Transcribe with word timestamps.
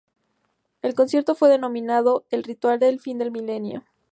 El 0.81 0.95
concierto 0.95 1.35
fue 1.35 1.47
denominado 1.49 2.25
El 2.31 2.43
ritual 2.43 2.79
del 2.79 2.99
fin 2.99 3.19
de 3.19 3.29
milenio. 3.29 3.83